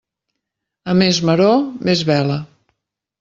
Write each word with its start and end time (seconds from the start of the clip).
A 0.93 0.95
més 1.01 1.19
maror, 1.31 1.53
més 1.91 2.01
vela. 2.11 2.39